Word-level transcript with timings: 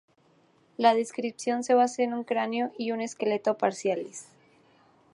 La 0.77 0.95
descripción 0.95 1.63
se 1.63 1.75
basa 1.75 2.01
en 2.01 2.15
un 2.15 2.23
cráneo 2.23 2.73
y 2.75 2.89
un 2.89 3.01
esqueleto 3.01 3.59
parciales. 3.59 4.29